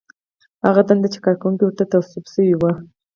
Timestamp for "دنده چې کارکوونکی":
0.89-1.63